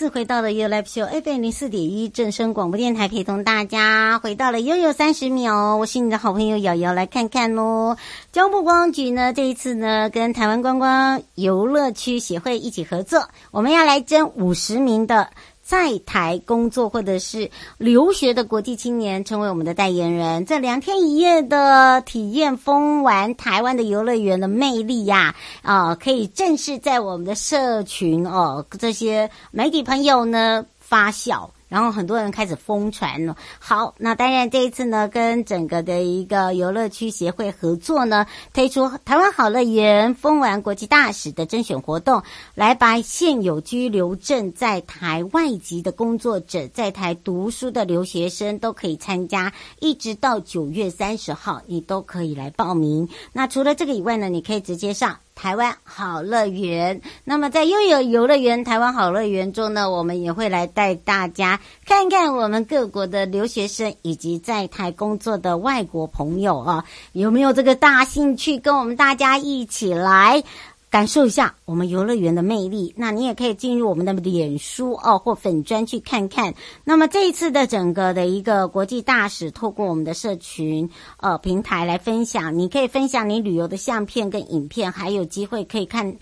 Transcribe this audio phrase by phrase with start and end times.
[0.00, 5.76] 次回到了 You Live Show FM 零四点一正声广播电台，陪同大家回到了悠悠三十秒。
[5.76, 7.98] 我是你的好朋友瑶瑶，来看看喽。
[8.32, 15.28] 交通部观光局呢，这一次呢，跟台湾观光游乐区协会一起合作，我们要来争五十名的。
[15.70, 25.32] 在台工作或者是留学的国际青年，成为我们的代言人，这两天一夜的体验疯玩台湾的游乐园的魅力呀，
[25.62, 31.48] 啊，可以正式在我们的社群哦，这些媒体朋友呢发酵。
[31.70, 33.34] 然后很多人开始疯传了。
[33.58, 42.22] 好，那当然这一次呢，跟整个的一个游乐区协会合作呢，推出台湾好乐园疯玩国际大使的甄选活动，
[42.54, 53.08] 来把现有居留证在台外籍的工作者，在台读书的留学生都可以参加，一直到九月三十号，你都可以来报名。
[53.32, 55.16] 那除了这个以外呢，你可以直接上。
[55.40, 70.44] 台湾好乐园，那么在拥有游乐园台湾好乐园中呢，我们也会来带大家看看我们各国的留学生以及在台工作的外国朋友啊，有没有这个大兴趣跟我们大家一起来
[70.90, 76.52] 感受一下我们游乐园的魅力，那你也可以进入我们的脸书哦或粉专去看看。
[76.82, 86.16] 那么这一次的整个的一个国际大使，透过我们的社群呃平台来分享，你可以分享你旅游的相片跟影片，还有机会可以看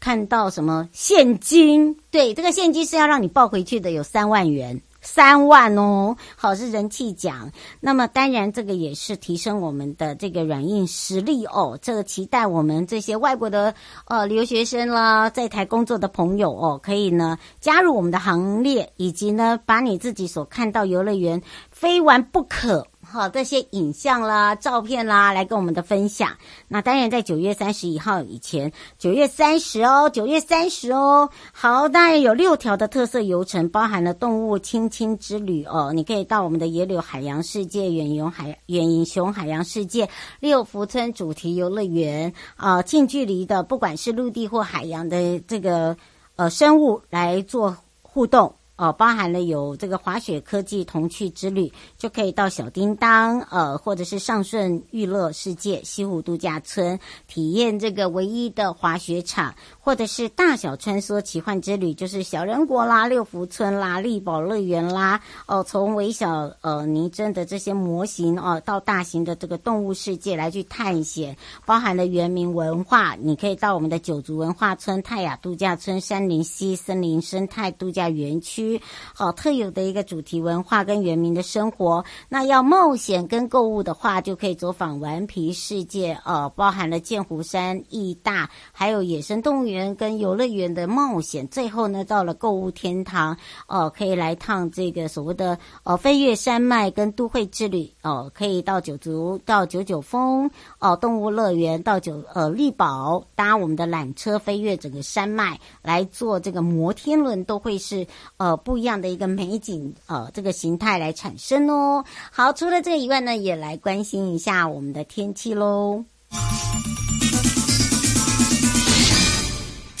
[0.00, 1.96] 看到什么现金。
[2.10, 4.82] 对，这个现金是要让你报回去的，有三万元。
[5.10, 7.50] 三万哦，好，是人气奖。
[7.80, 11.78] 那么当然，这个也是提升我们的这个软硬实力哦。
[11.80, 13.74] 这个期待我们这些外国的
[14.04, 22.86] 呃留学生啦，在台工作的朋友哦，可以呢加入我们的行列，以及呢把你自己所看到游乐园非玩不可。
[23.10, 26.36] 好，这些影像啦、照片啦，来跟我们的分享。
[26.68, 31.30] 那当然，在九月三十一号以前，九月三十哦，九月三十哦。
[31.50, 35.90] 好，当然有六条的特色游程，包含了动物亲亲之旅哦。
[35.94, 40.06] 你可以到我们的野柳海洋世界、远游海、远雄海洋世界、
[40.38, 45.96] 六福村主题游乐园啊，近距离的，不管是陆地或海洋的这个
[46.36, 48.54] 呃生物来做互动。
[48.78, 56.96] 哦，包含了有这个滑雪科技童趣之旅，就可以到小叮当，呃，或者是上顺娱乐世界西湖度假村
[57.26, 78.67] 体验这个唯一的滑雪场，或者是大小穿梭奇幻之旅，就是小人国啦、六福村啦、丽宝乐园啦，哦，从微小呃拟真的这些模型哦，到大型的这个动物世界来去探险，包含了原民文化，你可以到我们的九族文化村、泰雅度假村、山林溪森林生态度假园区。
[79.14, 91.46] 好特有的一个主题文化跟原民的生活，那要冒险跟购物的话，就可以走访顽皮世界哦，包含了剑湖山、义大，还有野生动物园跟游乐园的冒险。
[91.48, 93.36] 最后呢，到了购物天堂
[93.66, 100.50] 哦，可以来趟这个所谓的哦飞越山脉跟都会之旅哦，可以到九族到九九峰
[100.80, 108.06] 哦动物乐园到九呃丽宝搭我们的缆车飞越整个山脉来做这个摩天轮，都会是
[108.36, 108.57] 呃。
[108.58, 112.04] 不一样的一个美景，呃，这个形态来产生哦。
[112.30, 116.04] 好，除了这个以外呢，也来关心一下我们的天气喽。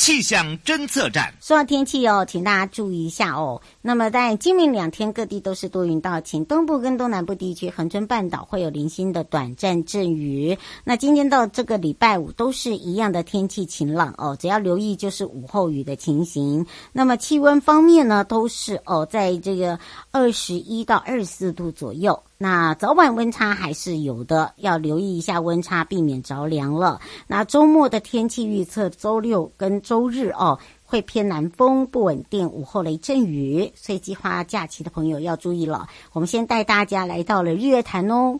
[0.08, 3.60] 气象侦测站，说到天气哦，请大家注意一下哦。
[3.82, 10.56] 那么在今明两天，各地都是多云到晴，东部跟东南部地区、恒春半岛会有零星的短暂阵雨。
[10.82, 16.64] 那今天到这个礼拜五都是一样的天气晴朗哦，只要留意就是午后雨的情形。
[16.90, 19.78] 那么气温方面呢，都是哦，在这个
[20.10, 22.18] 二十一到二十四度左右。
[22.40, 27.00] 那早晚温差还是有的，要留意一下温差，避免着凉了。
[27.26, 35.88] 那周末的天气预测，周六跟周日哦，会偏南风，不稳定，午后雷阵雨，所以计划假期的朋友要注意了。
[36.12, 38.38] 我们先带大家来到了日月潭哦。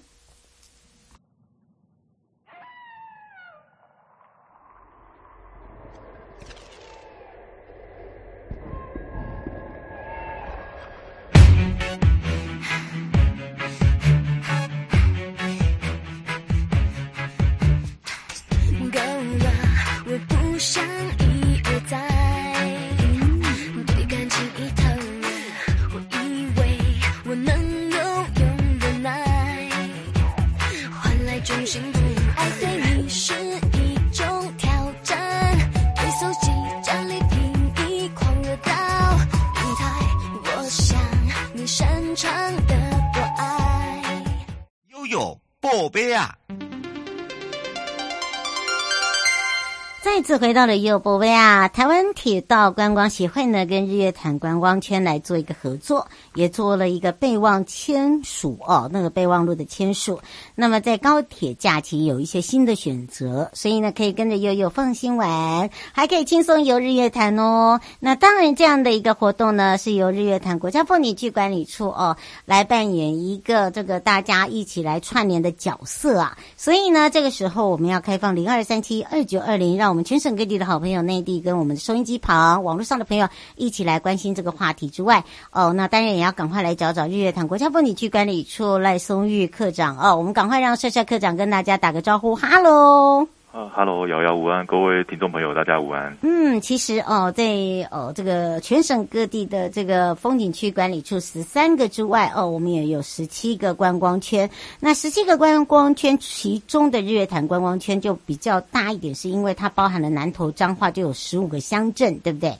[50.28, 51.68] 次回到了优博威啊！
[51.68, 60.20] 台湾铁道观光协会呢，跟日月潭观光圈来做一个合作，也做了一个备忘签署哦，那个备忘录的签署。
[60.54, 67.80] 那么在高铁假期有一些新的选择，所以呢，可以跟着悠悠放心玩，还可以轻松游日月潭哦。
[67.98, 76.36] 那当然，这样的一个活动呢，是由日月潭国家风景区管理处哦来扮演一个这个大家一起来串联的角色啊。
[76.58, 80.04] 所以呢，这个时候我们要开放零二三七二九二零，让我们。
[80.08, 93.37] 全省各地的好朋友，内地跟我们的收音机旁、网络上的朋友一起来关心这个话题之外，哦，那当然也要赶快来找找日月潭国家风景区管理处赖松玉科长哦，我们赶快让帅帅科长跟大家打个招呼，哈喽。
[93.50, 96.14] 啊哈喽，瑶瑶午安，各位听众朋友，大家午安。
[96.20, 97.44] 嗯，其实哦，在
[97.90, 104.48] 哦这个全省各地的这个风景区管理处十三个之外，哦，我们也有十七个观光圈。
[104.78, 112.50] 那十七个观光圈，其中的日月潭观光圈就比较大一点，是因为它包含了南投彰化就有十五个乡镇，对不对？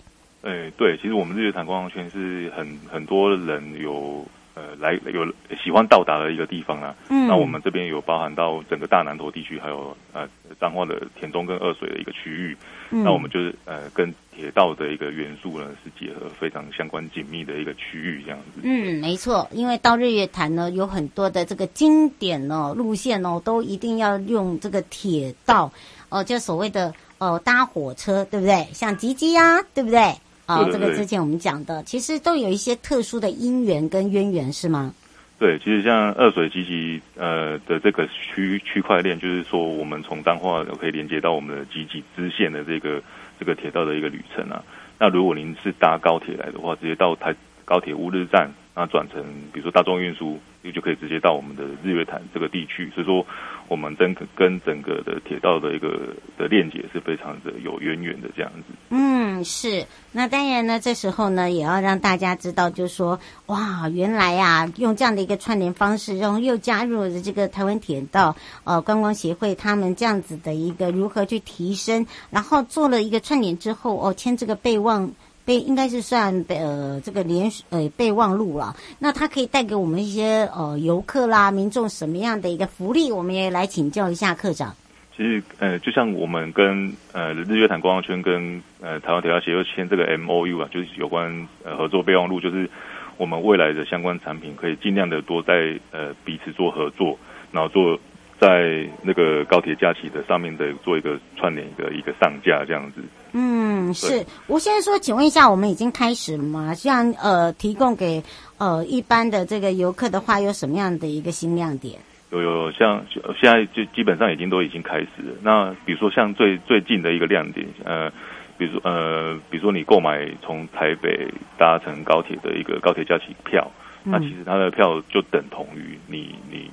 [0.40, 4.25] 哎，对，其实我们日月潭观光圈是很很多人有。
[4.59, 5.25] 呃，来有
[5.63, 10.29] 喜欢到达的一个地方啊，嗯，那我们这边有包含到整个大南投地区，还有呃
[10.61, 12.57] 彰化的田中跟二水的一个区域，
[12.91, 18.61] 嗯，那我们就是呃跟铁道的一个元素呢是结合非常相关紧密的一个区域这样子。
[18.65, 25.73] 嗯，没错，因为到日月潭呢有很多的这个经典哦路线哦，都一定要用这个铁道
[26.09, 28.67] 哦，就所谓的哦搭火车，对不对？
[28.73, 30.15] 像吉吉呀，对不对？
[30.49, 34.95] 啊、哦，这个之前我们讲的，其实都有一些特殊的因缘跟渊源，是吗？
[35.39, 43.03] 对，其实像二水集集呃的这个区区块链，就是说我们从彰化可以连接到我们的集集支线的这个
[43.39, 44.65] 这个铁道的一个旅程啊。
[44.99, 47.35] 那如果您是搭高铁来的话，直接到台
[47.67, 48.50] 高铁乌日站。
[48.75, 49.23] 那转乘
[49.53, 53.25] 比如说大众运输，就就可以直接到我们的日月潭这个地区，所以说
[53.69, 58.75] 我们整个跟整个的铁道的一个的链接是非常的有渊源的这样子。
[58.91, 59.87] 嗯，是。
[60.11, 68.35] 那当然呢，这时候呢也要让大家知道，就是说，哇，原来啊，用这样的一个串联方式，然后又加入了这个台湾铁道
[68.65, 75.13] 呃观光协会他们这样子的一个如何去提升，然后做了一个串联之后，哦，签这个备忘。
[75.49, 83.11] 备应该是算呃这个连呃备忘录了，那它可以带给我们一些呃游客啦、民众什么样的一个福利？
[83.11, 84.76] 我们也来请教一下科长。
[85.17, 92.69] 其实呃，就像我们跟呃日月潭观光圈跟呃台湾铁道协会签这个 M O U 啊，就是有关呃合作备忘录，就是
[93.17, 97.19] 我们未来的相关产品可以尽量的多在呃彼此做合作，
[97.50, 97.99] 然后做。
[98.40, 103.02] 在那个高铁假期的上面的做一个串联的一个上架这样子。
[103.33, 104.25] 嗯，是。
[104.47, 106.73] 吴先生说，请问一下，我们已经开始了吗？
[106.73, 108.23] 像呃，提供给
[108.59, 111.99] 呃一般的这个游客的话，有什么样的一个新亮点？
[112.30, 113.04] 有有，像
[113.40, 115.35] 现在就基本上已经都已经开始了。
[115.42, 118.09] 那比如说像最最近的一个亮点，呃，
[118.57, 121.26] 比如说呃，比如说你购买从台北
[121.59, 123.68] 搭乘高铁的一个高铁假期票，
[124.04, 126.71] 嗯，那其实它的票就等同于你你。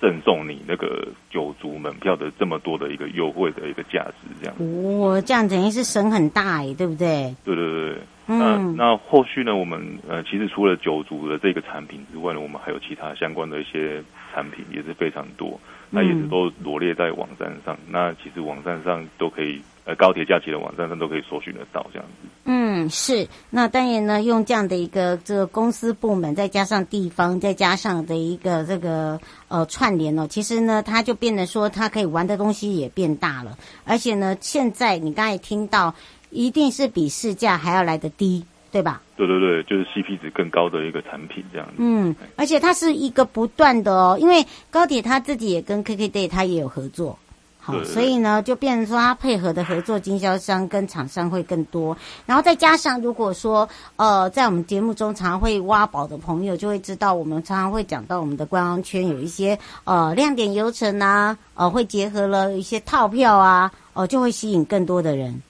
[0.00, 7.34] 赠送你那个九族门票的这么多的一个优惠的一个价值，这样哦，这样等于是省很大哎，对不对？
[7.44, 9.54] 对对对，嗯，那那后续呢？
[9.54, 14.02] 我们呃，其实除了九族的这个产品之外呢，我们还有其他相关的一些
[14.32, 17.74] 产品也是非常多，那也是都罗列在网站上。
[17.86, 19.60] 嗯、那其实网站上都可以。
[19.90, 22.28] 呃，高铁假期的网站上都可以搜寻得到这样子。
[22.44, 23.26] 嗯，是。
[23.50, 29.18] 那当然呢，用这样的一个这个公司部门，再加上地方，再加上的一个这个
[29.48, 33.58] 呃串联哦，其实呢，它就变得说，它可以玩的东西也变大了。
[33.84, 35.94] 而且呢，现在你刚才听到，
[36.30, 38.44] 一定是比市价还要来得低。
[38.72, 39.02] 对吧？
[39.16, 41.74] 对对对，就是 CP 值更高的一个产品这样子。
[41.78, 47.18] 嗯，而且它是一个不断的哦，因为高铁它自己也跟 KKday 它也有合作。
[47.62, 65.42] 好，所以呢，就变成说，它配合的合作经销商跟厂商会更多，然后再加上，如果说，呃，在我们节目中常常会挖宝的朋友，就会知道，我们常常会讲到我们的观光圈有一些呃亮点游程啊，呃，会结合了一些套票啊，哦、呃，就会吸引更多的人。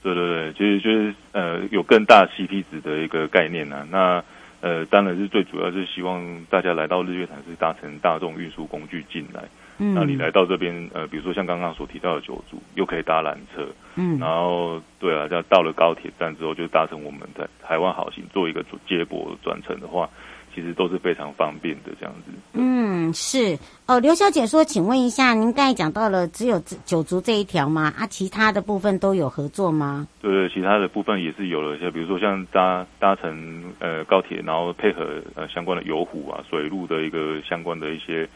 [0.00, 4.22] 对对对，其实就是呃有更大 CP 值的一个概念啊，那
[4.60, 9.42] 呃当然是最主要是希望大家来到日月潭是搭乘大众运输工具进来。
[9.78, 20.10] 嗯，那你来到这边，呃，比如说像刚刚所提到的九族，又可以搭缆车，嗯，然后对啊，这样到了高铁站之后，就搭乘我们在台湾好行做一个接驳转乘的话，
[20.52, 22.32] 其实都是非常方便的这样子。
[22.54, 23.56] 嗯，是
[23.86, 27.94] 哦，刘小姐说，请问一下，您刚才讲到了只有九族这一条吗？
[27.96, 30.08] 啊，其他的部分都有合作吗？
[30.20, 38.28] 对对，其他的部分也是有了一些，比如说像搭搭乘呃高铁，然后配合呃相关的游湖啊、水路的一个相关的一些。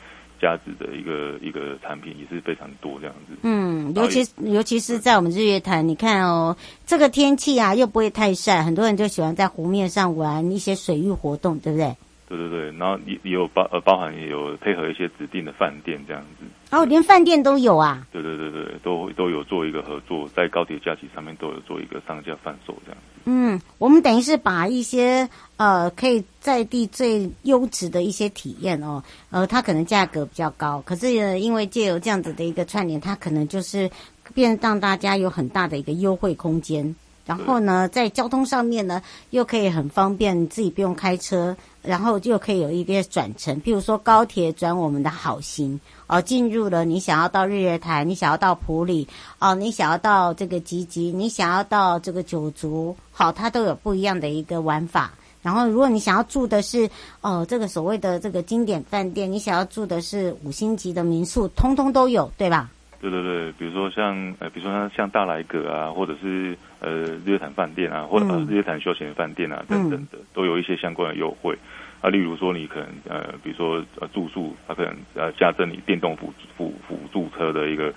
[0.43, 3.35] 价值的一个一个产品也是非常多这样子。
[3.43, 11.97] 嗯，尤其尤其是在我们日月潭，你看哦，这个天气啊又不会太晒，很多人就喜欢在湖面上玩一些水域活动，对不对？
[12.37, 16.47] 对对对，然后也也有包呃包含也有配合一些指定的饭店这样子。
[16.71, 18.07] 哦，连饭店都有啊？
[18.11, 23.21] 对对对对，都都有做一个合作，在高铁假期上面都有做一个上架贩售这样子。
[23.27, 33.91] 嗯，我们等于是把一些呃可以在地最优质的一些体验哦，呃，它可能价格比较高，可是因为借由这样子的一个串联，它可能就是
[34.33, 36.95] 变让大家有很大的一个优惠空间。
[37.25, 39.01] 然后呢，在交通上面呢，
[39.31, 49.07] 又可以很方便，自己不用开车，然后就可以有一些转乘，譬如说高铁转我们的好行，哦，进入了你想要到日月潭，你想要到埔里，
[49.39, 55.13] 哦，你想要到这个集集，你想要到这个九族，好，它都有不一样的一个玩法。
[55.43, 56.89] 然后，如果你想要住的是
[57.21, 62.71] 哦，这个所谓的这个经典饭店，你想要住的是五星级的民宿，通通都有，对吧？
[63.03, 71.59] 对对对，比如说像呃，比如说像大来阁啊，或者是呃日月潭饭店啊，或者、呃、日月潭休闲饭店啊等等的，都有一些相关的优惠。
[72.01, 77.93] 啊，例如说你可能呃，比如说呃住宿，它可能呃加赠你电动辅辅辅助车的一个。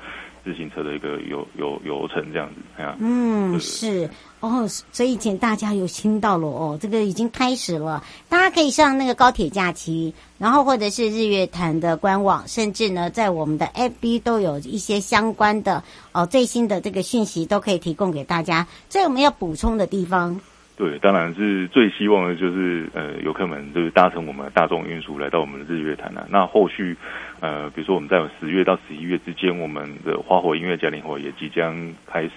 [0.45, 4.09] 自行车的一个游游游程这样子，啊，嗯，对是
[4.39, 18.67] 哦，所以请大家有听到了哦，这个已经开始了，大家可以上那个高铁假期，然后或者是日月潭的官网，甚至呢，在我们的 FB 都有一些相关的哦最新的这个讯息都可以提供给大家。
[18.87, 20.39] 这有没有补充的地方？
[20.77, 26.97] 对，当然是最希望的就是呃游客们就是搭乘我们的大众运输来到我们的日月潭啊，那后续。
[27.39, 32.31] 呃，比如说我们在十月到十一月之间，我们的花火音乐嘉年华也即将开始，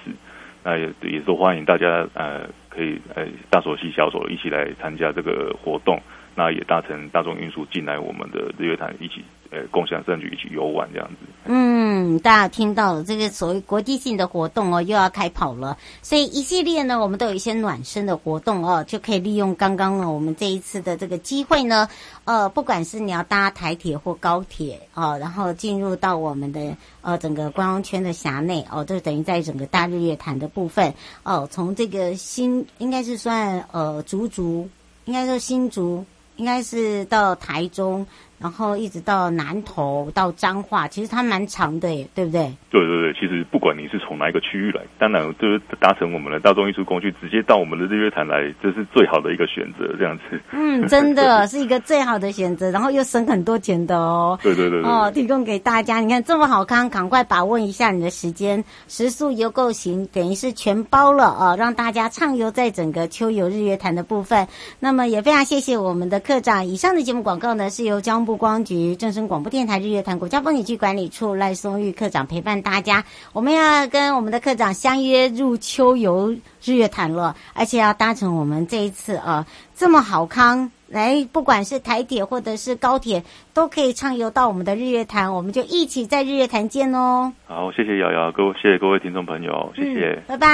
[0.62, 6.00] 那也也是欢迎大家呃可以呃大手携小手一起来参加这个活动，
[6.36, 9.24] 那也搭乘大众运输进来我们的日月潭一起。
[9.50, 11.16] 呃，共享盛举一起游玩这样子。
[11.46, 15.78] 嗯，大家听到了这个所谓国际性的活动哦，又要开跑了。
[16.02, 21.88] 所以一系列呢，我们都有一些暖身的活动哦，就可以利用刚刚呢我们这一次的这个机会呢，
[22.24, 34.68] 呃，不管是你要搭台铁或高铁哦，然后进入到我们的呃整个观光圈的辖内哦，就等于在整个大日月潭的部分哦，从这个新应该是算呃竹竹，
[35.06, 36.04] 应该说新竹，
[36.36, 38.06] 应该是到台中。
[38.38, 42.52] 然后一直到南投到彰化，其实它蛮长的耶，对不对？
[42.70, 50.40] 对对对，其实不管你是从哪一个区域来，当然就是搭乘我们的大众运输工具，直接到我们的日月潭来，这是最好的一个选择，这样子。
[50.52, 54.38] 嗯，真的 是一个最好的选择，然后又省很多钱的哦。
[54.42, 54.88] 对对对，对。
[54.88, 64.46] 哦，提供给大家，你看这么好看，赶快把握一下你的时间，食宿游购行等于是全包了啊，让大家畅游在整个秋游日月潭的部分。
[64.78, 66.64] 那么也非常谢谢我们的课长。
[66.64, 68.27] 以上的节目广告呢，是由江。
[68.28, 87.32] 不光局正声广播电台日月潭国家风景区管理处赖松玉课长陪伴大家，我们要跟我们的课长相约入秋游日月潭了，而且要搭乘我们这一次啊这么好康来，不管是台铁或者是高铁，都可以畅游到我们的日月潭，我们就一起在日月潭见哦。
[87.46, 90.46] 好，谢谢瑶瑶，各位谢谢各位听众朋友，谢谢，嗯、拜拜，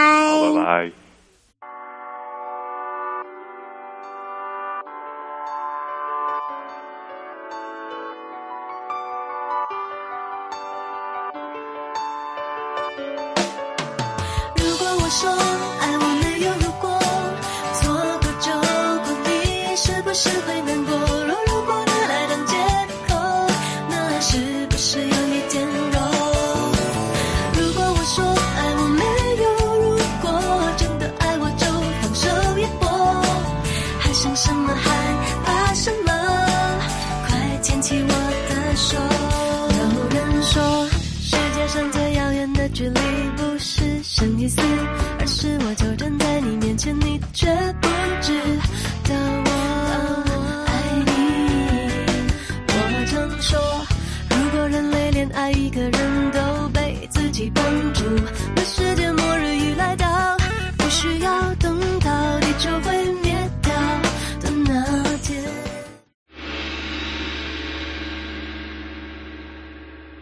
[0.47, 1.04] 好，拜拜。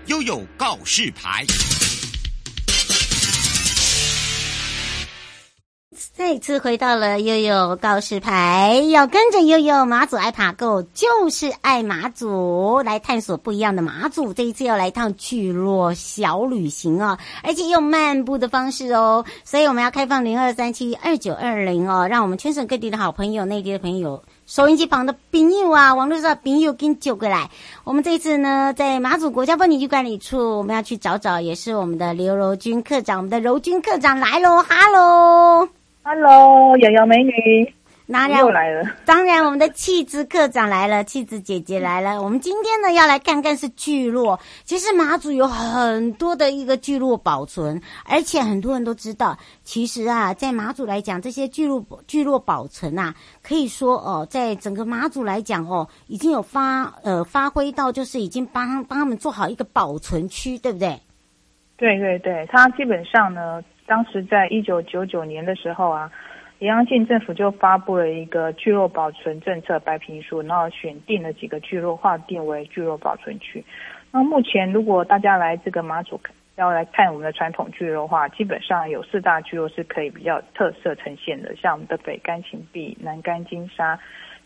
[0.06, 1.44] 悠悠告示牌。
[6.14, 14.35] 再次回到了悠悠告示牌，要跟着悠悠马祖爱爬够就是爱马祖，来探索不一样的马祖。
[14.35, 24.23] 这一次要来一趟聚落小旅行哦，而且用漫步的方式哦，所以我们要开放零二三七二九二零哦，让我们全省各地的好朋友、内地的朋友、
[24.54, 27.49] 收音机旁的朋友啊，网络上的朋友给你救过来。
[27.85, 35.66] 我们这一次呢，在马祖国家风景区管理处，我们要去找找，也是我们的刘柔君课长，我们的柔君课长来喽，哈喽。
[36.02, 37.32] 哈喽瑶瑶美女，
[38.12, 38.87] 哪里又来了？
[39.07, 42.23] 当然，我们的气质课长来了，气质姐姐来了。
[42.23, 44.38] 我们今天呢，要来看看是聚落。
[44.64, 61.00] 其实马祖有很多的一个聚落保存，而且很多人都知道，其实啊，在马祖来讲，这些聚落聚落保存啊，可以说哦，在整个马祖来讲哦，已经有发呃发挥到，就是已经帮帮他们做好一个保存区，对不对？
[61.78, 63.62] 对对对，它基本上呢。
[63.85, 66.09] 当时在一九九九年的时候啊，
[66.62, 73.64] 宜阳县政府就发布了一个聚落保存政策白皮书，然后选定了几个聚落划定为聚落保存区。
[74.12, 76.21] 那目前如果大家来这个马祖
[76.54, 83.99] 要来看我们的传统聚落的话，基本上有四大聚落是可以比较特色呈现的，像我们的北竿芹壁、南竿金沙、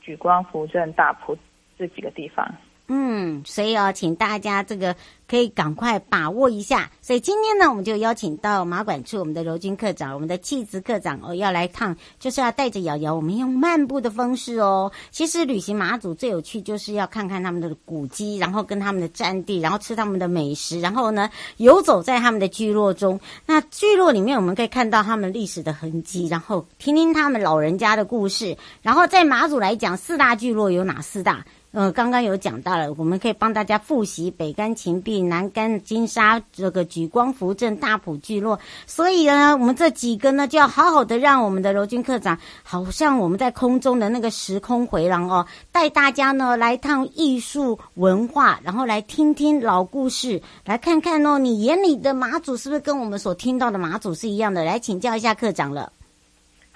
[0.02, 1.37] 莒光福镇、大埔
[1.76, 2.50] 这几个地方。
[2.88, 4.94] 嗯，所以哦，请大家这个
[5.28, 6.88] 可以赶快把握一下。
[7.02, 14.92] 所以今天呢，我们就邀请到马管处我们的柔君课长，我们的气质课长哦，要来趟，就是要带着瑶瑶，我们用漫步的方式哦。
[15.10, 23.18] 其实旅行马祖最有趣，就是要看看他们的古迹，然后跟他们的战地，然后吃他们的美食，然后呢游走在他们的聚落中。
[23.46, 28.56] 那聚落里面，我们可以看到他们历史的痕迹，然后听听他们老人家的故事。
[28.80, 31.44] 然后在马祖来讲，四大聚落有哪四大？
[31.76, 38.58] 呃，刚刚有讲到了，我们可以帮大家复习北竿芹壁、南竿金沙、这个举光福镇、大埔聚落。
[38.86, 54.65] 所以呢，我们这几个呢，就要好好的让我们的柔君课长，好像我们在空中的那个时空回廊哦，带大家呢来一趟艺术文化，然后来听听老故事，来看看哦，你眼里的马祖是不是跟我们所听到的马祖是一样的？
[54.65, 55.93] 来请教一下课长了。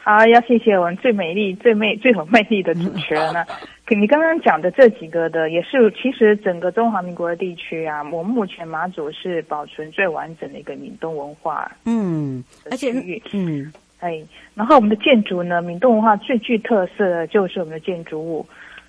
[0.03, 3.45] 好，要谢谢我们最美丽、最魅、最有魅力的主持人呢。
[3.89, 12.93] 你刚刚讲的这几个的，也是其实整个中华民国的地区啊，我们目前马祖是保存最完整的一个闽东文化，嗯，而且
[13.33, 14.23] 嗯，哎，
[14.55, 18.47] 然后我们的建筑呢，闽东文化最具特色的就是我们的建筑物。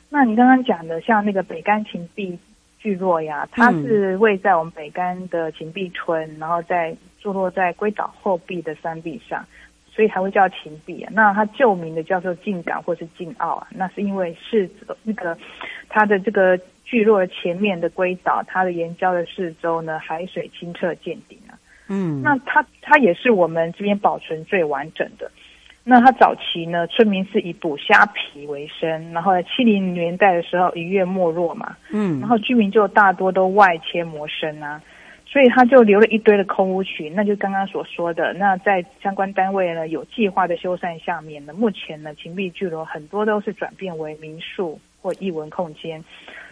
[0.08, 2.38] 那你刚刚讲的像那个北竿芹壁
[2.80, 9.44] 聚落呀，它是位在我们北干的芹壁村，然后在坐落在龟岛后壁的山壁上。
[10.02, 14.68] 所以才会叫芹壁啊，那它旧名的叫做靖港或是靖澳啊，那是因为是
[15.04, 15.38] 那个
[15.90, 21.54] 它的这个聚落的前面的龟岛，它的岩礁的四周呢，海水清澈见底啊。
[21.88, 25.30] 嗯，那它它也是我们这边保存最完整的。
[25.84, 34.82] 那它早期呢，村民是以捕虾皮为生，然后在七零年代的时候渔业没落嘛，嗯，然后居民就大多都外迁谋生啊。
[35.32, 46.04] 所以他就留了一堆的空屋群，那就刚刚所说的，那在相关单位呢有计划的修缮下面呢，目前呢秦壁巨楼很多都是转变为民宿或艺文空间，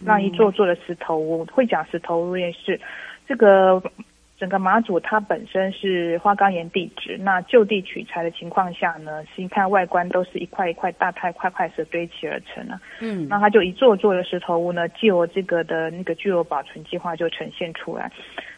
[0.06, 2.80] 让一座座的石头屋，会讲石头屋也是。
[3.28, 3.84] 这个
[4.39, 18.10] 整个马祖它本身是花岗岩地质，那就地取材的情况下呢，是你看外观都是一块一块大块块块石堆砌而成了，嗯，那它就一座座的石头屋呢，就这个的那个聚落保存计划就呈现出来。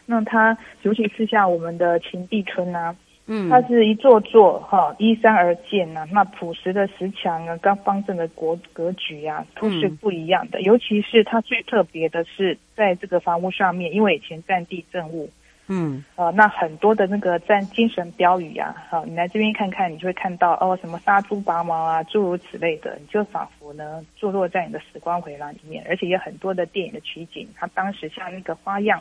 [0.06, 2.94] 那它尤其是像我们的秦壁村啊，
[3.26, 10.60] 嗯，它是一座座哈依山而建呐、啊，那朴实的石墙啊，跟方正的国格局啊，都是不一样的。
[10.60, 15.30] 嗯、尤其是它最特别的是在这个房屋上面，因为以前占地政务，
[15.68, 29.00] 嗯，呃，那很多的那个战精神标语啊，好，你来这边看看，你就会看到哦，什么杀猪拔毛啊，诸如此类的，你就仿佛呢坐落在你的时光回廊里面，而且有很多的电影的取景，它当时像那个花样。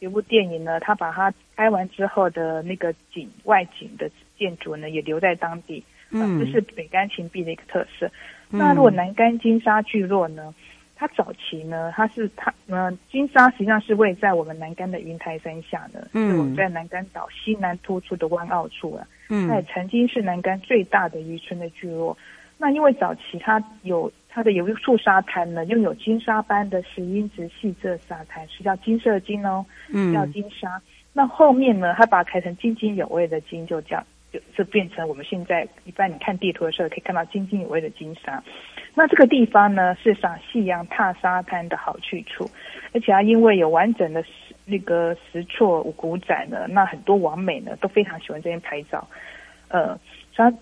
[0.00, 8.10] 有部电影呢，他把它拍完之后的那个景外景的建筑呢，也留在当地，嗯，这是北干芹壁的一个特色。
[8.48, 10.54] 嗯、那如果南干金沙聚落呢，
[11.00, 19.06] 它早期呢，它是它呃金沙实际上是位在我们南竿的云台山下的，嗯，是我们在南竿岛西南突出的湾澳处啊。
[19.30, 22.14] 嗯，它也曾经是南竿最大的渔村的聚落。
[22.58, 30.78] 那因为早期它有它的有一处沙滩呢，拥有金沙般的石英质细质沙滩，是叫金色金哦，嗯，叫金沙。
[31.14, 38.42] 那后面呢，它把它开成津津有味的金，就这样就就变成我们现在一般你看地图的时候可以看到津津有味的金沙。
[38.94, 42.48] 那这个地方呢，是赏夕阳踏沙滩的好去处，
[42.92, 44.30] 而且它因为有完整的石
[44.64, 49.06] 那个石厝古仔呢，那很多网美呢都非常喜欢这边拍照。
[49.68, 49.98] 呃，
[50.34, 50.52] 它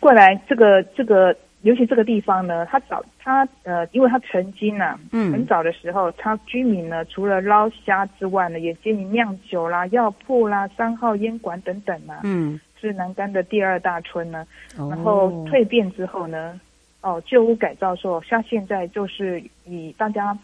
[0.00, 14.46] 过来这个这个，尤其这个地方呢，它早它呃，因为它曾经呢、啊，嗯，很早的时候，它居民呢除了捞虾之外呢，也经营酿酒啦、药铺啦、三号烟馆等等啊，嗯，是南竿的第二大村呢。
[14.78, 16.58] 哦、然后蜕变之后呢。
[17.02, 20.36] 哦，旧屋改造说，像现在就是以大家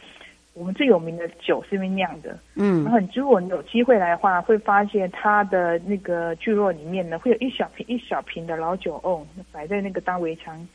[0.54, 9.22] 我们最有名的酒是因为酿的，嗯，然后你如果你有机会来的话，会发现它的那个聚落里面呢，会有一小瓶一小瓶的老酒瓮
[9.52, 10.66] 摆在那个当围墙，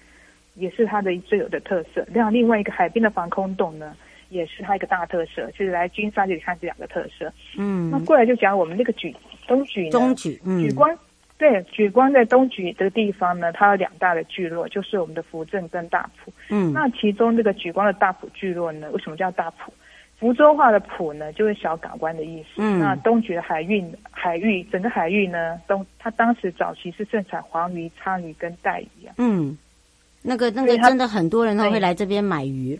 [0.53, 2.05] 也是它的最有的特色。
[2.13, 3.95] 另外另外一个海边的防空洞呢，
[4.29, 7.33] 也是它一个大特色，就是来金沙这里看这两个特色。
[7.57, 9.15] 嗯，那过来就讲我们那个举
[9.47, 10.95] 东举呢，东举，嗯，举光。
[11.41, 16.31] 对，莒光在东莒这个地方呢，它有两大的聚落，就是我们的福镇跟大埔。
[16.49, 19.73] 嗯，那其中这个莒光的大埔聚落呢，为什么叫大埔？
[20.19, 22.47] 福州话的埔呢，就是小港湾的意思。
[22.57, 29.15] 嗯，那东莒的海域，海域整个海域呢，东它当时早期是盛产黄鱼、鲳鱼跟带鱼啊。
[29.17, 29.57] 嗯，
[30.21, 32.79] 那个那个真的很多人都会来这边买鱼。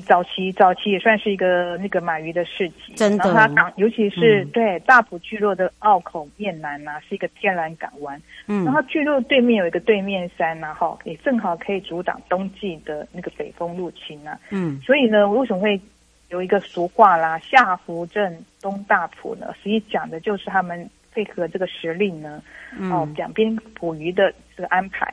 [0.00, 3.32] 早期早期也算是一个那个买鱼的市集，真的。
[3.32, 8.20] 然后它港，尤其是、嗯、对大埔聚落的澳口面南呐、啊，是一个天然港湾。
[8.46, 14.38] 嗯，然后聚落对面有一个对面山呐，哈，也正好可以阻挡冬季的那个北风入侵呐。
[14.50, 15.80] 嗯，所以呢，为什么会
[16.28, 19.54] 有一个俗话啦，下湖镇东大埔呢？
[19.62, 22.42] 实际讲的就是他们配合这个时令呢，
[22.90, 25.08] 哦，两边捕鱼的这个安排。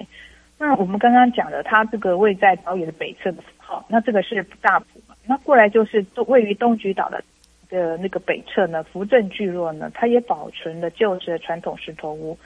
[0.64, 5.14] 那我们刚刚讲的，它这个位在岛屿的北侧的，好，那这个是大埔嘛？
[5.26, 7.22] 那过来就是位于东莒岛的
[7.70, 12.38] 的那个北侧呢，福镇聚落呢，它也保存了旧式的传统石头屋。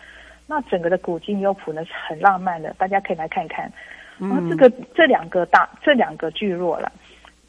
[0.47, 3.71] 那整个的古今优朴呢是很浪漫的，大家可以来看看。
[4.17, 6.91] 那这个这两个大这两个聚落了，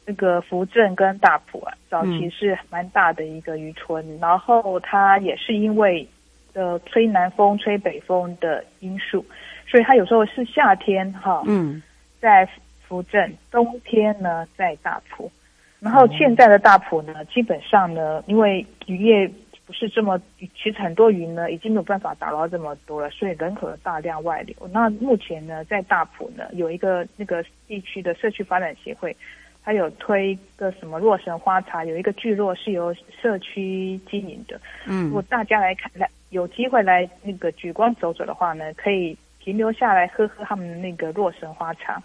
[0.05, 6.07] 那个福镇跟大埔啊，早期是蛮大的一个渔村，然后它也是因为
[6.53, 9.25] 呃吹南风、吹北风的因素。
[9.69, 11.79] 所以它有时候是夏天哈，嗯，
[12.19, 12.49] 在
[12.87, 15.31] 福镇，冬天呢在大埔，
[15.79, 19.29] 然后现在的大埔呢，基本上呢，因为渔业
[19.67, 24.55] 不是这么，其实很多鱼呢已经没有办法打捞这么多了，所以人口大量外流。
[24.71, 29.15] 那目前呢，在大埔呢有一个那个地区的社区发展协会，
[29.63, 34.59] 它有推一个什么洛神花茶，有一个聚落是由社区经营的。
[34.87, 39.15] 嗯，如果大家来看来有机会来那个举光走走的话呢，可以。
[39.43, 42.01] 停留下来喝喝他们的那个洛神花茶，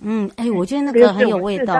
[0.00, 1.74] 嗯，哎，我觉得那个很有味道，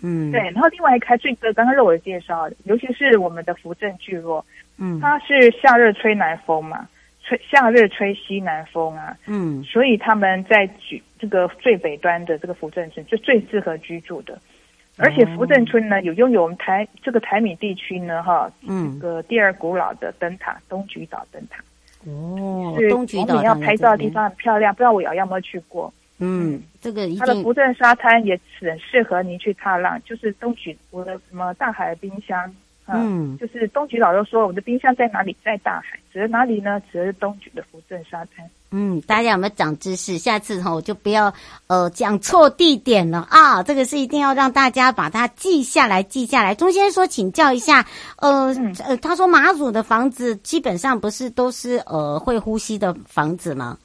[0.00, 0.40] 嗯，对。
[0.40, 4.44] 然后另外一开最个刚刚肉我介绍，尤其是我们的福镇聚落，
[4.78, 6.88] 嗯，它是夏日吹南风嘛，
[7.24, 14.38] 吹夏日吹西南风啊，嗯，所以他们在举这个最北端的这个福镇村就最适合居住的，
[14.96, 21.60] 而且福镇村呢有拥有我们台这个台米地区呢哈，嗯，这个第二古老的灯塔东莒岛灯塔。
[22.06, 25.92] 哦，是东莒岛要拍照的地方很漂亮，不知道我瑶瑶有没有去过？
[26.18, 32.50] 嗯，这个它的福镇沙滩也很适合您去踏浪，就是东莒我的什么大海的冰箱，
[32.86, 36.80] 嗯，就是东莒岛都说我的冰箱在哪里，在大海，指的哪里呢？
[36.90, 38.48] 指的是东莒的福镇沙滩。
[38.72, 40.18] 嗯，大家有没有长知识？
[40.18, 41.32] 下次哈我就不要
[41.68, 43.62] 呃讲错地点了啊！
[43.62, 46.54] 这个是一定要让大家把它记下来，记下来。
[46.54, 53.78] 钟先生说，请教一下，呃、嗯、呃，他说马祖的房子基本上不是都是呃会呼吸的房子吗？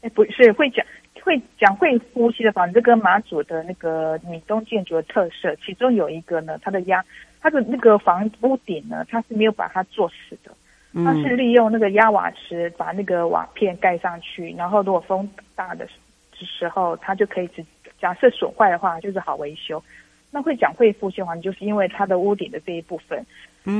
[0.00, 0.86] 哎，不是会讲
[1.22, 7.04] 会讲会呼吸的房子，这跟马祖的那个闽东建筑的特色，其中有一个呢，它的压
[7.40, 10.52] 它的那个房屋顶呢，它是没有把它做死的。
[10.94, 15.88] 它是利用那个压瓦石把那个瓦片盖上去，然后如果风大的
[16.34, 17.64] 时候，它就可以只
[18.00, 19.82] 假设损坏的话，就是好维修。
[20.30, 23.24] 那会讲会复修的话，就是因为它的屋顶的这一部分，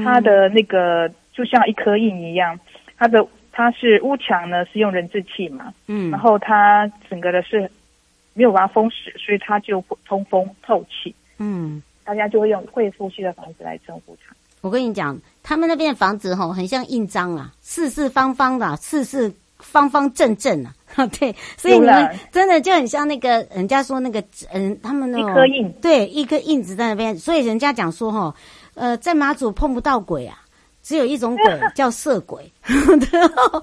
[0.04, 2.58] 它的那个就像一颗印一样，
[2.96, 7.70] 它的它是屋墙呢是用人字砌嘛，嗯，然后它整个的是
[8.34, 14.34] 没有把它封死，所以它就通风透气，嗯，大家就会用会复修的房子来称呼它。
[14.62, 20.72] 我跟你讲，他们那边的房子吼，很像印章啊，四四方方的，四四方方正正啊，
[21.18, 24.22] 对，所以你们真的就很像那个人家说那个，
[24.52, 28.34] 嗯，他们那一颗印，对，一颗印子在那边，所以人家讲说吼，
[28.74, 30.38] 呃，在马祖碰不到鬼啊，
[30.82, 33.62] 只有一种鬼 叫色鬼， 然后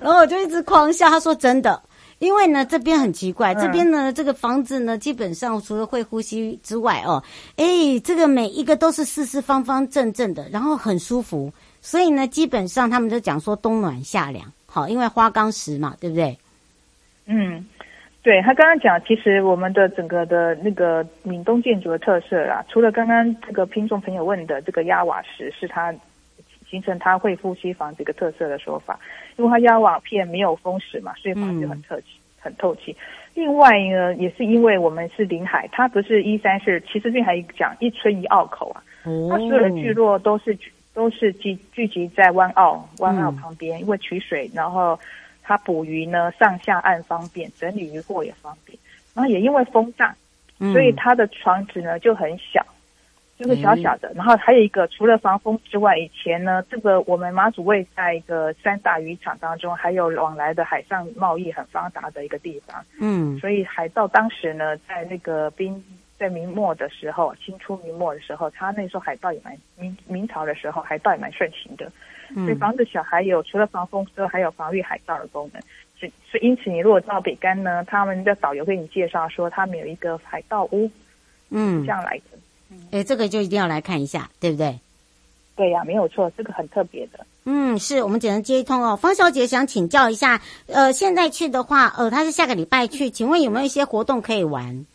[0.00, 1.08] 然后我就一直狂笑。
[1.10, 1.80] 他说真的，
[2.24, 7.22] 因为呢这边很奇怪，这边呢这个房子呢基本上除了会呼吸之外哦，
[7.56, 7.64] 哎，
[8.02, 16.38] 这个每一个都是四四方方正正的，然后很舒服，所以呢基本上他们就讲说冬暖夏凉，好，因为花岗石嘛，对不对？
[17.26, 17.64] 嗯。
[18.24, 25.94] 对，他刚刚讲，其实我们的整个的那个闽东建筑的特色啊，除了刚刚这个听众朋友问的这个压瓦石是它
[26.74, 28.98] 形成它会呼吸房这个特色的说法，
[29.36, 32.06] 因为它压瓦片没有风蚀嘛，所以房子很透气，
[32.40, 32.96] 很透气。
[33.34, 38.82] 另外呢，也是因为我们是临海，它不是一三四，其实这边还讲一村一澳口啊，
[39.30, 40.58] 它所有的聚落都是
[40.92, 44.98] 都是聚聚集在湾澳湾澳旁边，因为取水，然后。
[45.46, 48.78] 它捕鱼呢，上下岸方便，整理渔获也方便。
[49.14, 50.16] 然后也因为风大，
[50.72, 52.64] 所以它的床子呢就很小，
[53.38, 54.12] 就是小小的。
[54.14, 62.84] 然后还有一个，除了防风之外，以前呢，这个我们马祖卫在一个三大渔场当中，还有往来的海上贸易很发达的一个地方。
[63.00, 65.82] 嗯，所以海盗当时呢，在那个兵
[66.16, 71.90] 在明末的时候，清初明末的时候，他那时候海盗也蛮明明朝的时候，海盗也蛮盛行的。
[72.34, 75.60] 所以防止小，孩有除了防风之外，还有防御海盗的功能。
[75.98, 80.90] 所以，所以因此，你如果到北干呢，他们的导游给你介绍说，他们有一个海盗屋，
[81.50, 82.38] 嗯，这样来的。
[82.90, 84.78] 哎、欸，这个就一定要来看一下，对不对？
[85.56, 87.26] 对呀、啊，没有错，这个很特别的。
[87.44, 88.96] 嗯，是我们只能接一通哦。
[88.96, 94.86] 方小姐想请教一下，呃，现在去的话，呃，她是下个礼拜去，请问有没有一些活动可以玩？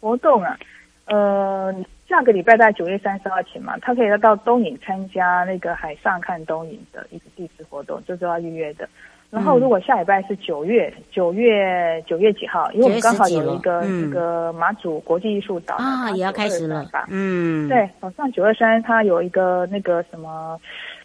[0.00, 0.58] 活动啊，
[1.06, 1.74] 呃。
[2.10, 8.88] 下个礼拜在九月三十号前嘛，她可以要到东影参加那个海上看东影的一个地质活动，就是要预约的。
[9.30, 17.06] 然后如果下礼拜是九月九月九月几号，因为我们刚好有一个这个马祖国际艺术岛啊，也要开始了吧？
[17.10, 20.60] 嗯，对，早上九二三它有一个那个什么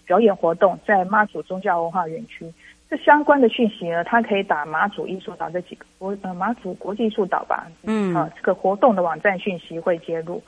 [0.08, 2.52] 表演活动，在马祖宗教文化园区。
[2.90, 7.68] 这相关的讯息呢，它可以打马祖艺术岛这几个国呃马祖国际艺术岛吧。
[7.84, 10.42] 嗯，啊，这个活动的网站讯息会揭露。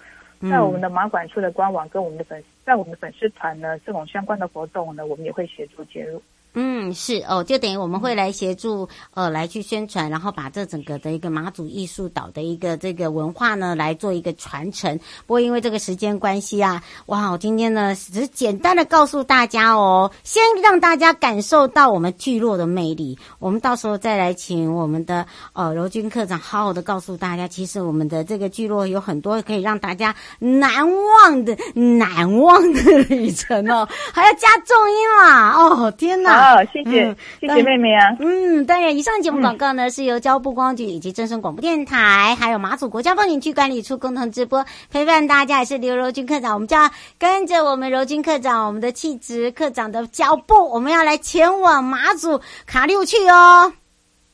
[0.50, 6.22] 在我们的马管处的官网跟我们的粉，在我们的粉丝团呢，这种相关的活动呢，我们也会协助介入。
[6.60, 14.98] 嗯，是哦，就等于我们会来协助，呃，来去宣传，然后把这整个的一个马祖艺术岛的一个这个文化呢，来做一个传承。
[15.28, 23.20] 不过因为这个时间关系啊，哇，我今天呢只是简单的告诉大家哦，先让大家感受到我们聚落的魅力。
[23.38, 36.47] 我们到时候再来请我们的呃柔君课长好好的告诉大家，其实我们的这个聚落有很多可以让大家难忘的难忘的旅程哦，还要加重音啦，哦，天哪！
[36.48, 38.16] 好，谢谢，嗯、谢谢妹妹啊。
[38.22, 46.54] 嗯，当然，以上节目广告呢，是由交部观光局以及正声广播电台，还有马祖国家风景区管理处共同直播，陪伴大家也是刘柔君课长。
[46.54, 53.74] 我们就要跟着我们柔君课长，我们的气质课长的脚步，我们要来前往马祖卡六去哦。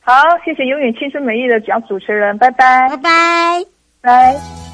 [0.00, 0.12] 好，
[0.44, 3.64] 谢谢永远青春美丽的讲主持人，拜拜，拜拜，
[4.00, 4.73] 拜。